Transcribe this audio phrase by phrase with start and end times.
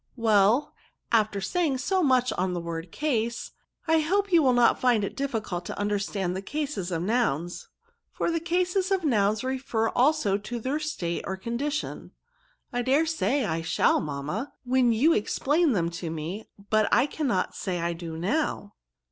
[0.15, 0.73] Well,
[1.11, 3.51] after saying so much on the word case,
[3.87, 7.67] I hope you will not find it diffi cult to understand the cases of nouns;
[8.11, 12.13] for the cases of noims refer also to their state or condition."
[12.73, 17.05] I dare say I shall, mamma, when you ex plain them to me, but I
[17.05, 18.73] cannot say I do now."